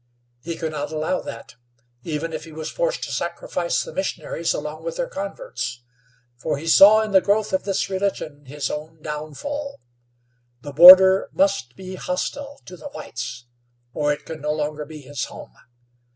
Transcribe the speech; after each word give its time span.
He 0.41 0.55
could 0.57 0.71
not 0.71 0.91
allow 0.91 1.21
that, 1.21 1.57
even 2.01 2.33
if 2.33 2.45
he 2.45 2.51
was 2.51 2.71
forced 2.71 3.03
to 3.03 3.11
sacrifice 3.11 3.83
the 3.83 3.93
missionaries 3.93 4.51
along 4.51 4.83
with 4.83 4.95
their 4.97 5.07
converts, 5.07 5.83
for 6.39 6.57
he 6.57 6.65
saw 6.65 7.01
in 7.03 7.11
the 7.11 7.21
growth 7.21 7.53
of 7.53 7.65
this 7.65 7.87
religion 7.87 8.45
his 8.47 8.71
own 8.71 9.03
downfall. 9.03 9.79
The 10.61 10.73
border 10.73 11.29
must 11.33 11.75
be 11.75 11.93
hostile 11.97 12.63
to 12.65 12.75
the 12.75 12.89
whites, 12.89 13.45
or 13.93 14.11
it 14.11 14.25
could 14.25 14.41
no 14.41 14.53
longer 14.53 14.85
be 14.85 15.01
his 15.01 15.25
home. 15.25 15.53